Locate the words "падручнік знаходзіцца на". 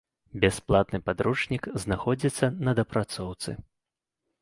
1.09-2.77